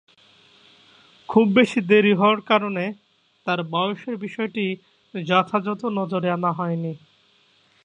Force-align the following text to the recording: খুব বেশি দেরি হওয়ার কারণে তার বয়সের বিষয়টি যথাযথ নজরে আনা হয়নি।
খুব 1.29 1.45
বেশি 1.53 1.79
দেরি 1.81 2.13
হওয়ার 2.13 2.41
কারণে 2.41 2.85
তার 3.45 3.59
বয়সের 3.63 4.15
বিষয়টি 4.17 4.65
যথাযথ 5.13 5.81
নজরে 5.97 6.29
আনা 6.31 6.51
হয়নি। 6.51 6.93